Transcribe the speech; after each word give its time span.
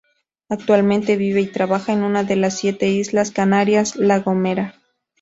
Actualmente 0.49 1.15
vive 1.15 1.41
y 1.41 1.45
trabaja 1.51 1.93
en 1.93 2.01
una 2.01 2.23
de 2.23 2.35
las 2.35 2.57
siete 2.57 2.87
Islas 2.89 3.29
Canarias: 3.29 3.95
La 3.97 4.17
Gomera. 4.19 4.73